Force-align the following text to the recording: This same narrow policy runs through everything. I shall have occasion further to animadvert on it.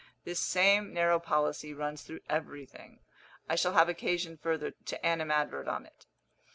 This 0.23 0.39
same 0.39 0.93
narrow 0.93 1.19
policy 1.19 1.75
runs 1.75 2.01
through 2.01 2.21
everything. 2.27 3.01
I 3.47 3.53
shall 3.53 3.73
have 3.73 3.87
occasion 3.87 4.35
further 4.35 4.71
to 4.71 5.05
animadvert 5.05 5.67
on 5.67 5.85
it. 5.85 6.07